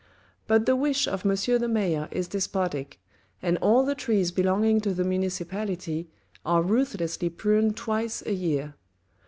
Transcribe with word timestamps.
But 0.47 0.65
the 0.65 0.75
wish 0.75 1.05
of 1.07 1.27
M. 1.27 1.35
the 1.59 1.67
mayor 1.67 2.07
is 2.09 2.27
despotic, 2.27 2.99
and 3.39 3.59
all 3.61 3.85
the 3.85 3.93
trees 3.93 4.31
belonging 4.31 4.81
to 4.81 4.95
the 4.95 5.03
municipality 5.03 6.09
are 6.43 6.63
ruthlessly 6.63 7.29
pruned 7.29 7.77
twice 7.77 8.25
a 8.25 8.33
year. 8.33 8.73